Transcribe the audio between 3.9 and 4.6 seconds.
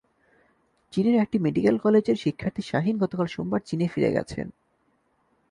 ফিরে গেছেন।